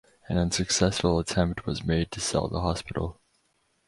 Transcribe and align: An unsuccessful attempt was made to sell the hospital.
An 0.27 0.39
unsuccessful 0.39 1.19
attempt 1.19 1.67
was 1.67 1.83
made 1.85 2.09
to 2.09 2.19
sell 2.19 2.47
the 2.47 2.61
hospital. 2.61 3.21